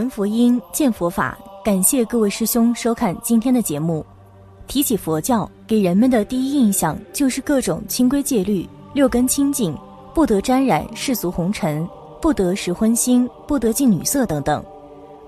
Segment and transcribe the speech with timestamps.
[0.00, 1.38] 闻佛音，见佛法。
[1.62, 4.02] 感谢各位师兄收看今天的节目。
[4.66, 9.76] 提起佛教，给人们的第一印象就是各种清规戒律、六根清净，
[10.14, 11.86] 不得沾染世俗红尘，
[12.18, 14.64] 不得食荤腥，不得近女色等等。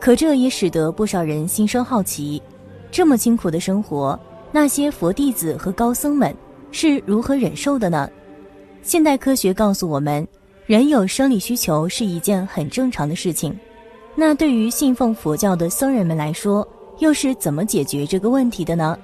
[0.01, 2.43] 可这也使得不少人心生好奇：
[2.91, 4.19] 这么辛苦的生活，
[4.51, 6.35] 那些佛弟子和高僧们
[6.71, 8.09] 是如何忍受的呢？
[8.83, 10.27] 现代科学告诉我们，
[10.65, 13.55] 人有生理需求是一件很正常的事情。
[14.15, 16.67] 那对于信奉佛教的僧人们来说，
[16.99, 18.97] 又是怎么解决这个问题的呢？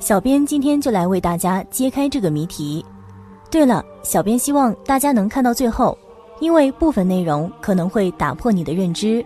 [0.00, 2.84] 小编今天就来为大家揭开这个谜题。
[3.50, 5.96] 对了，小编希望大家能看到最后，
[6.40, 9.24] 因为部分内容可能会打破你的认知。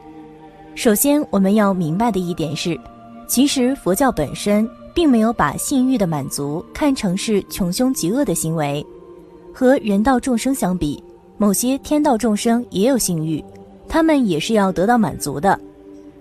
[0.75, 2.79] 首先，我们要明白的一点是，
[3.27, 8.85] 其实佛教本身并没有把性欲的满足看成是穷凶极恶的行为。
[9.55, 11.03] 和人道众生相比，
[11.39, 13.43] 某些天道众生也有性欲。
[13.95, 15.57] 他们也是要得到满足的，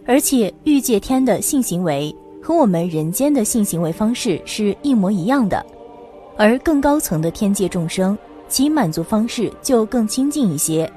[0.05, 5.65] 而且欲界天的性行为和我们人间的性行为方式是一模一样的，
[6.37, 8.15] 而更高层的天界众生，
[8.47, 10.87] 其满足方式就更亲近一些，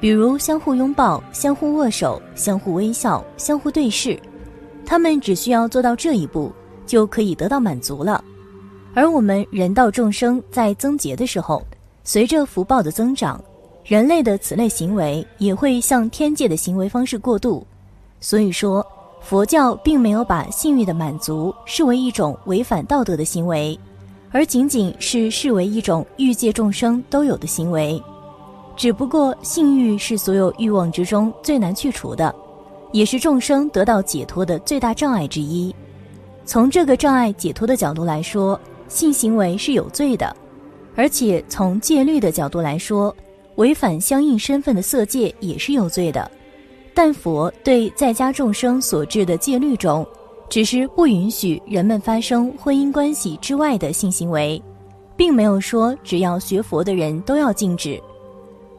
[0.00, 4.18] 比如相互拥抱、相互握手、相互微笑、相互对视，
[4.86, 6.50] 他们只需要做到这一步，
[6.86, 8.24] 就可以得到满足了。
[8.94, 11.62] 而我们人道众生在增劫的时候，
[12.02, 13.38] 随着福报的增长。
[13.84, 17.66] 人类的此类行为也会向天界的行为方式过渡，
[18.18, 18.84] 所以说
[19.20, 23.78] 佛教并没有把性欲的满足视为一种违反道德的行为，
[24.30, 28.02] 而仅仅是视为一种欲界众生都有的行为。
[28.74, 32.34] 只不过性欲是所有欲望之中最难去除的，
[32.90, 35.74] 也是众生得到解脱的最大障碍之一。
[36.46, 40.34] 从这个障碍解脱的角度来说，性行为是有罪的，
[40.96, 43.14] 而且从戒律的角度来说。
[43.56, 46.30] 违反相应身份的色戒也是有罪的，
[46.92, 50.06] 但佛对在家众生所制的戒律中，
[50.48, 54.60] 只是不允许人们发生婚姻关系之外的性行为，
[55.16, 58.00] 并没有说只要学佛的人都要禁止，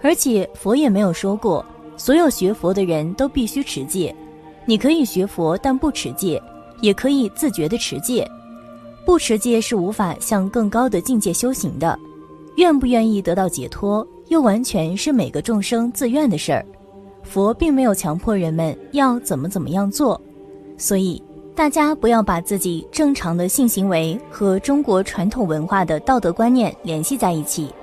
[0.02, 1.66] 而且佛也没有说过
[1.98, 4.14] 所有学佛的人都必须持戒，
[4.66, 6.42] 你可以学佛但不持戒，
[6.82, 8.30] 也可以自觉的持戒，
[9.06, 11.98] 不持戒是无法向更高的境界修行的，
[12.58, 14.06] 愿不愿意得到解脱？
[14.28, 16.66] 又完全是每个众生自愿的事儿，
[17.24, 20.20] 佛并没有强迫人们要怎么怎么样做，
[20.78, 21.22] 所以
[21.56, 27.74] 大家不要把自己正常的性行为和中国传统文化的道德观念联系在一起，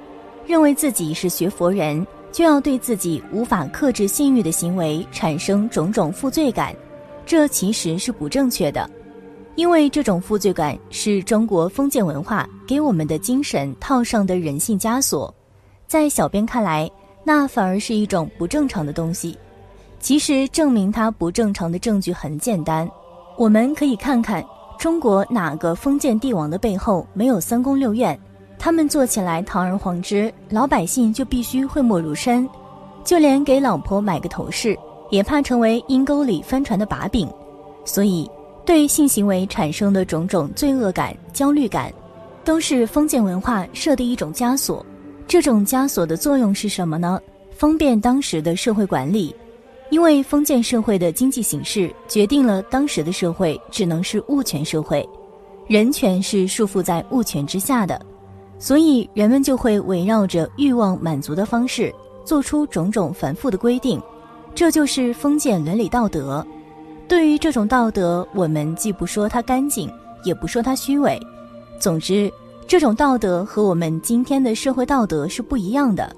[0.47, 6.75] 认为自己是学佛人就要对自己无法克制性欲的行为产生种种负罪感，
[7.25, 8.89] 这其实是不正确的，
[9.55, 15.33] 因为这种负罪感是中国封建文化给我们的精神套上的人性枷锁。
[15.93, 16.91] 在小编看来，
[17.23, 19.37] 那反而是一种不正常的东西。
[20.01, 22.91] 其实证明它不正常的证据很简单，
[23.37, 24.43] 我们可以看看
[24.79, 28.19] 中国哪个封建帝王的背后没有三宫六院，
[28.59, 32.49] 他们做起来堂而皇之，老百姓就必须讳莫如深。
[33.05, 34.75] 就连给老婆买个头饰，
[35.11, 37.29] 也怕成为阴沟里翻船的把柄。
[37.85, 38.27] 所以，
[38.65, 41.93] 对性行为产生的种种罪恶感、焦虑感，
[42.45, 44.83] 都是封建文化设的一种枷锁。
[45.27, 47.21] 这种枷锁的作用是什么呢？
[47.57, 49.35] 方便当时的社会管理，
[49.91, 55.09] 因为封建社会的经济形势决定了当时的社会只能是物权社会，
[55.69, 58.01] 人权是束缚在物权之下的，
[58.59, 61.95] 所以人们就会围绕着欲望满足的方式
[62.25, 64.03] 做出种种繁复的规定，
[64.55, 66.45] 这就是封建伦理道德。
[67.09, 69.91] 对于这种道德，我们既不说它干净，
[70.25, 71.19] 也不说它虚伪，
[71.79, 72.31] 总之。
[72.67, 76.15] 这种道德和我们今天的社会道德是不一样的。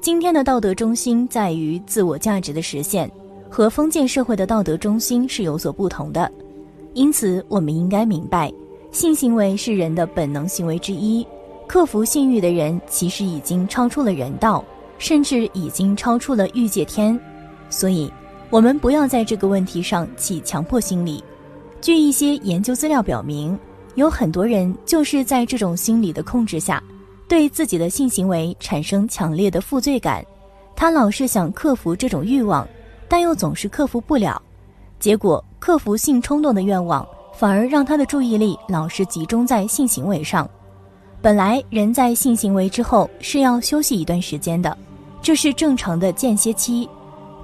[0.00, 3.10] 今天的道德中心在于自我价值的实现，
[3.50, 6.30] 和封建社会的道德中心是有所不同的。
[6.94, 8.50] 因此，我们应该明白，
[8.90, 11.26] 性行为是人的本能行为之一。
[11.66, 14.64] 克服性欲的人，其实已经超出了人道，
[14.98, 17.18] 甚至已经超出了欲界天。
[17.68, 18.10] 所以，
[18.50, 21.22] 我们不要在这个问题上起强迫心理。
[21.80, 23.58] 据一些研究资料表明。
[23.94, 26.82] 有很多人就是在这种心理的控制下，
[27.28, 30.24] 对自己的性行为产生强烈的负罪感。
[30.74, 32.66] 他老是想克服这种欲望，
[33.08, 34.40] 但又总是克服不了。
[34.98, 40.48] 结果，克服性冲动的愿望，反而让他的注意力老是集中在性行为上。
[41.20, 44.76] 本来人在性行为之后是要休息一段时间的，
[45.20, 46.88] 这是正常的间歇期。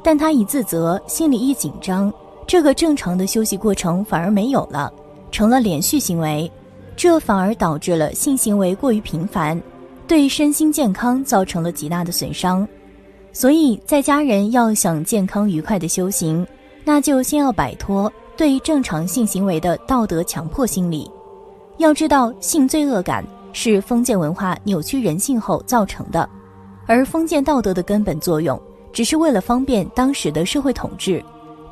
[0.02, 2.12] 但他一自责，心里一紧张，
[2.46, 4.92] 这个正常的休息过程反而没有了。
[5.30, 6.50] 成了连续行为，
[6.96, 9.60] 这反而导致了性行为过于频繁，
[10.06, 12.66] 对身心健康造成了极大的损伤。
[13.32, 16.44] 所以，在家人要想健康愉快的修行，
[16.84, 21.08] 那就先要摆脱对正常性行为的道德强迫心理。
[21.76, 26.28] 要知道，性罪恶感是封建文化扭曲人性后造成的，
[26.86, 28.60] 而封建道德的根本作用，
[28.92, 31.22] 只是为了方便当时的社会统治，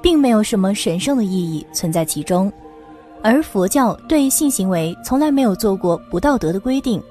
[0.01, 2.53] 并没有什么神圣的意义存在其中。
[3.23, 7.03] 而佛教对性行为从来没有做过不道德的规定，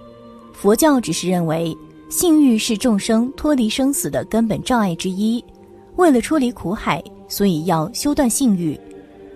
[0.53, 1.75] 佛教只是认为
[2.09, 5.43] 性欲是众生脱离生死的根本障碍之一，
[5.95, 7.03] 为了脱离苦海。
[7.27, 8.79] 所以要修断性欲，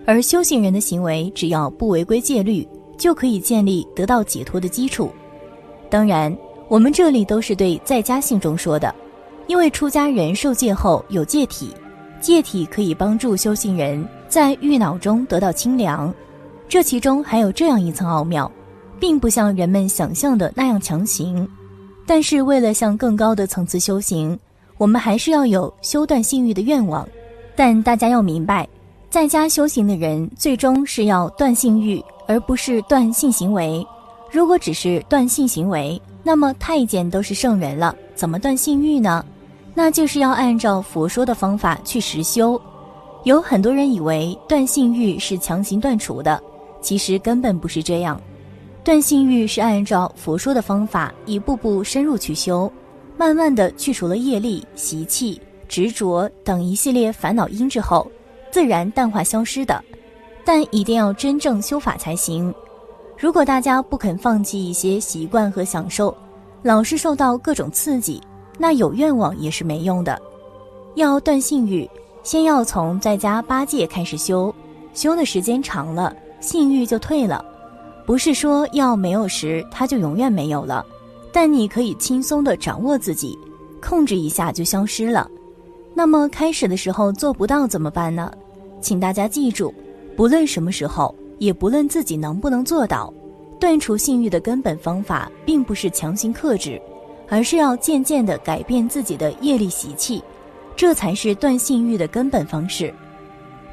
[0.06, 2.66] 而修行人的行为只要不违规戒律，
[3.00, 5.10] 就可以建立得到解脱的基础。
[5.90, 6.32] 当然，
[6.68, 8.94] 我们这里都是对在家性中说的，
[9.48, 11.74] 因为出家人受戒后有戒体，
[12.22, 16.14] 戒体可以帮助修行人在欲恼中得到清凉。
[16.70, 18.50] 这其中还有这样一层奥妙，
[19.00, 21.46] 并不像人们想象的那样强行。
[22.06, 24.38] 但是为了向更高的层次修行，
[24.78, 27.08] 我们还是要有修断性欲的愿望。
[27.56, 28.68] 但大家要明白，
[29.10, 33.86] 在家修行的人最终是要断性欲，而不是断性行为。
[34.32, 39.26] 如果只是断性行为，那么太监都是圣人了，怎么断性欲呢？
[39.74, 42.62] 那就是要按照佛说的方法去实修。
[43.24, 46.42] 有很多人以为断性欲是强行断除的，
[46.82, 48.20] 其实根本不是这样。
[48.84, 52.72] 断性欲是按照佛说的方法，一步步深入去修，
[53.18, 55.40] 慢慢的去除了业力习气。
[55.68, 58.12] 执着等一系列烦恼因之后，
[58.50, 59.84] 自然淡化消失的，
[60.44, 62.52] 但一定要真正修法才行。
[63.16, 66.16] 如果大家不肯放弃一些习惯和享受，
[66.64, 68.20] 老是受到各种刺激，
[68.58, 70.20] 那有愿望也是没用的。
[70.96, 71.88] 要断性欲，
[72.24, 74.52] 先要从在家八戒开始修，
[74.96, 77.44] 修的时间长了，性欲就退了。
[78.06, 80.86] 不是说要没有时它就永远没有了，
[81.32, 83.38] 但你可以轻松的掌握自己，
[83.82, 85.30] 控制一下就消失了。
[85.94, 88.32] 那么开始的时候做不到怎么办呢？
[88.82, 89.74] 请大家记住，
[90.16, 93.14] 不论什么时候，也不论自己能不能做到，
[93.60, 96.82] 断除性欲的根本方法，并不是强行克制，
[97.28, 100.24] 而是要渐渐地改变自己的业力习气，
[100.76, 102.94] 这才是断性欲的根本方式。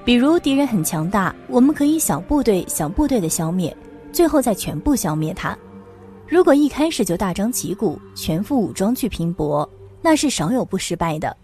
[0.07, 3.77] 比如敌人很强大，我们可以小部队小部队的消灭，
[4.13, 5.59] 最后再全部消灭他。
[6.29, 9.69] 如果一开始就大张旗鼓、全副武装去拼搏，
[10.01, 11.37] 那是少有不失败的。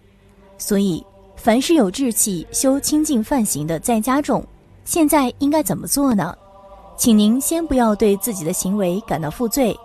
[0.58, 1.04] 所以，
[1.34, 4.46] 凡是有志气修清净梵行的在家众，
[4.84, 6.32] 现在应该怎么做呢？
[6.96, 9.76] 请您先不要对自己的行为感到负罪，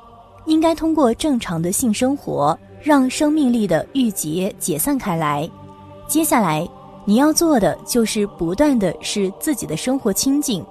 [0.45, 5.49] 应该通过正常的性生活，让生命力的郁结解散开来。
[6.07, 6.69] 接下来，
[7.09, 10.61] 你要做的就是不断的使自己的生活清净，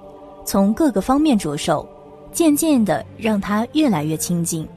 [0.45, 1.89] 从各个方面着手，
[2.31, 4.67] 渐渐的让它越来越清净，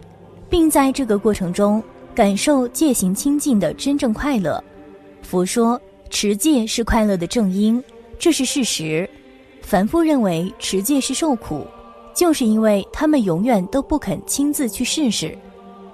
[0.48, 1.82] 并在这个过程中
[2.14, 4.64] 感受戒行清净的真正快乐。
[5.20, 5.78] 佛说
[6.08, 7.84] 持戒是快乐的正因，
[8.18, 9.08] 这是事实。
[9.60, 11.66] 凡夫认为持戒是受苦，
[12.14, 15.36] 就是因为他们永远都不肯亲自去试试。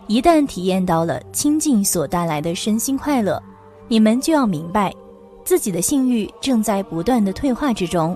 [0.07, 3.43] 一旦体验到了清净所带来的身心快乐，
[3.89, 4.95] 你们就要明白，
[5.47, 8.15] 自己的性欲正在不断的退化之中。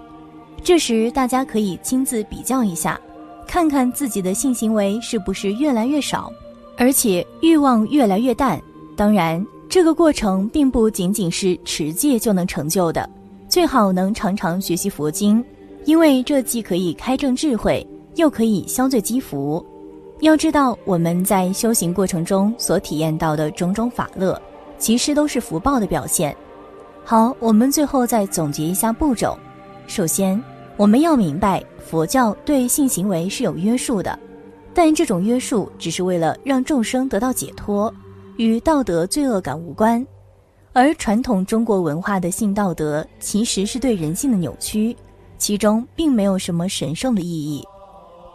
[0.63, 3.01] 这时大家可以亲自比较一下，
[3.47, 6.31] 看看自己的性行为是不是越来越少，
[6.77, 8.61] 而且欲望越来越淡。
[8.95, 9.43] 当然。
[9.71, 13.09] 这个过程并不仅仅是持戒就能成就的，
[13.49, 15.45] 最好能常常学习佛经，
[15.85, 19.65] 因为这既可以开正智慧，又可以消罪积福。
[20.23, 24.43] 要知道，我们在修行过程中所体验到的种种法乐，
[24.77, 26.37] 其实都是福报的表现。
[27.11, 29.37] 好，我们最后再总结一下步骤。
[29.89, 30.41] 首先，
[30.77, 34.17] 我们要明白佛教对性行为是有约束的，
[34.73, 37.93] 但这种约束只是为了让众生得到解脱。
[38.37, 40.07] 与道德罪恶感无关，
[40.73, 44.97] 而传统中国文化的性道德其实是对人性的扭曲，
[45.37, 47.67] 其中并没有什么神圣的意义。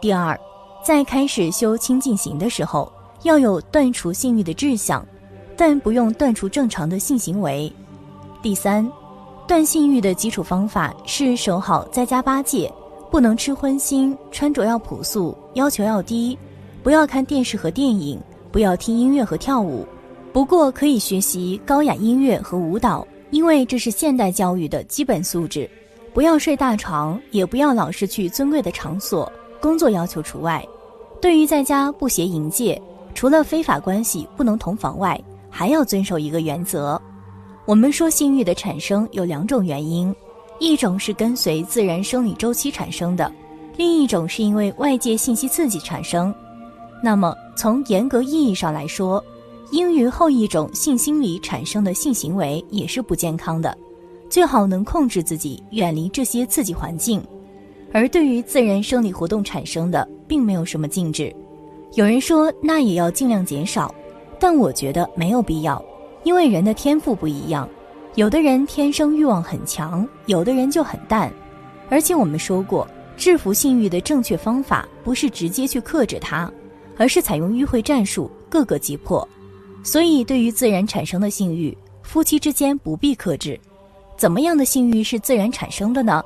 [0.02, 0.38] 第二，
[0.84, 2.92] 在开始修清净行的时候，
[3.22, 5.02] 要有断除性欲的志向，
[5.56, 7.72] 但不用断除正常的性行为。
[8.46, 8.88] 第三，
[9.48, 12.72] 断性欲的基础方法是守好在家八戒，
[13.10, 16.38] 不能吃荤腥，穿着要朴素，要求要低，
[16.80, 18.20] 不要看电视和电影，
[18.52, 19.84] 不要听音乐和跳舞。
[20.32, 25.68] 不过可以学习高雅音乐和舞蹈，因为这是现代教育的基本素质。
[26.14, 29.28] 不要睡大床，也不要老是去尊贵的场所，
[29.60, 30.64] 工作要求除外。
[31.20, 32.80] 对于在家不携淫戒，
[33.12, 37.02] 除了非法关系不能同房外，还要遵守一个原则。
[37.66, 40.14] 我们说性欲的产生有两种原因，
[40.60, 43.30] 一种是跟随自然生理周期产生的，
[43.76, 46.32] 另一种是因为外界信息刺激产生。
[47.02, 49.22] 那么从严格意义上来说，
[49.72, 53.76] 因于后一种性心理产生的性行为也是不健康的，
[54.30, 57.20] 最好能控制自己远离这些刺激环境。
[57.92, 61.34] 而对于自然生理活动产生的，并没有什么禁止。
[61.94, 63.92] 有人说那也要尽量减少，
[64.38, 65.84] 但我觉得没有必要，
[66.26, 67.68] 因为人的天赋不一样，
[68.16, 71.32] 有的人天生欲望很强，有的人就很淡。
[71.88, 72.84] 而且我们说过，
[73.16, 76.50] 制服性欲的正确方法不是直接去克制它，
[76.98, 79.26] 而是采用迂回战术，各个击破。
[79.84, 83.56] 所以，对于自然产生的性欲，夫妻之间不必克制。
[84.16, 86.20] 怎么样的性欲是自然产生的呢？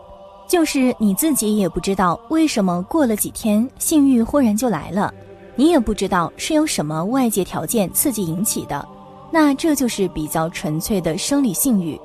[0.48, 5.12] 就是你自己也不知道为什么过了几天性欲忽然就来了，
[5.56, 8.88] 你也不知道是由什么外界条件刺激引起的，
[9.30, 12.00] 那这就是比较纯粹的生理性欲。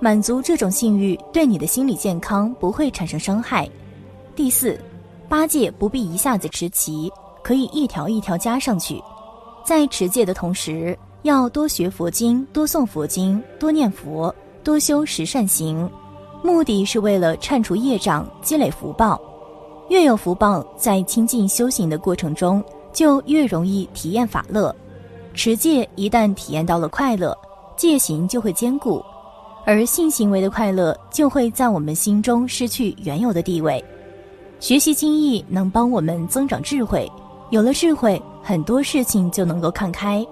[0.00, 3.68] 满足这种性欲对你的心理健康不会产生伤害。
[4.36, 4.78] 第四，
[5.28, 7.10] 八戒不必一下子持齐，
[7.42, 9.02] 可以一条一条加上去。
[9.64, 15.88] 在持戒的同时，要多学佛经，多诵佛经，多念佛，多修十善行，
[16.42, 19.18] 目的是为了铲除业障，积累福报。
[19.88, 22.62] 越有福报，在亲近修行的过程中，
[22.92, 24.74] 就越容易体验法乐。
[25.34, 27.36] 持戒一旦体验到了快乐，
[27.76, 29.04] 戒行就会坚固，
[29.66, 33.84] 而性行为的快乐就会在我们心中失去原有的地位。
[34.60, 37.10] 学习经义能帮我们增长智慧，
[37.50, 38.20] 有了智慧。
[38.46, 40.24] 很多事情就能够看开，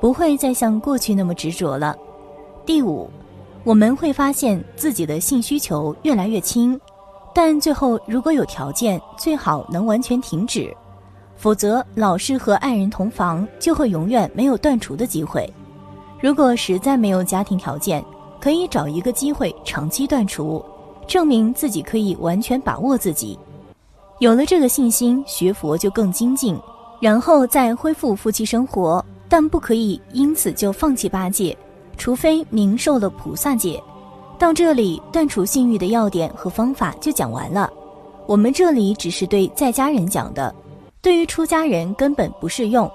[0.00, 1.94] 不会再像过去那么执着了。
[2.64, 3.08] 第五，
[3.62, 6.80] 我们会发现自己的性需求越来越轻，
[7.34, 10.74] 但最后如果有条件，最好能完全停止，
[11.38, 15.50] 否则老是和爱人同房，就会永远没有断除的机会。
[16.20, 18.04] 如果实在没有家庭条件，
[18.40, 20.62] 可以找一个机会长期断除，
[21.06, 23.38] 证明自己可以完全把握自己。
[24.18, 26.58] 有了这个信心，学佛就更精进。
[27.00, 31.56] 然后再恢复夫妻生活，但不可以因此就放弃八戒，
[31.96, 33.80] 除非明受了菩萨戒。
[34.36, 37.72] 到这里，断除性欲的要点和方法就讲完了。
[38.26, 40.52] 我们这里只是对在家人讲的，
[41.08, 42.86] 对于出家人根本不适用，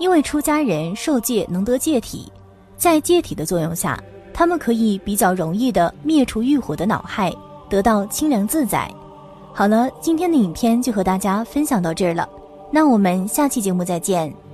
[0.00, 2.28] 因为出家人受戒能得戒体，
[2.76, 3.96] 在戒体的作用下，
[4.34, 7.32] 他们可以比较容易的灭除欲火的恼害，
[7.68, 8.92] 得到清凉自在。
[9.52, 12.28] 好了，今天的影片就和大家分享到这儿了。
[12.72, 14.49] 那我们下期节目再见。